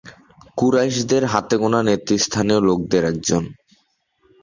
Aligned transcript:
কুরাইশদের 0.57 1.23
হাতেগোনা 1.25 1.79
নেতৃস্থানীয় 1.83 2.59
লোকদের 2.61 3.03
একজন। 3.05 3.43